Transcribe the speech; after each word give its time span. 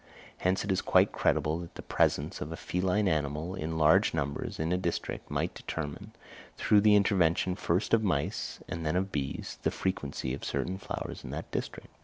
Hence 0.37 0.63
it 0.63 0.71
is 0.71 0.81
quite 0.81 1.11
credible 1.11 1.59
that 1.59 1.75
the 1.75 1.83
presence 1.83 2.41
of 2.41 2.51
a 2.51 2.57
feline 2.57 3.07
animal 3.07 3.53
in 3.53 3.77
large 3.77 4.15
numbers 4.15 4.59
in 4.59 4.71
a 4.71 4.75
district 4.79 5.29
might 5.29 5.53
determine, 5.53 6.13
through 6.57 6.81
the 6.81 6.95
intervention 6.95 7.55
first 7.55 7.93
of 7.93 8.03
mice 8.03 8.61
and 8.67 8.83
then 8.83 8.95
of 8.95 9.11
bees, 9.11 9.59
the 9.61 9.69
frequency 9.69 10.33
of 10.33 10.43
certain 10.43 10.79
flowers 10.79 11.23
in 11.23 11.29
that 11.29 11.51
district! 11.51 11.95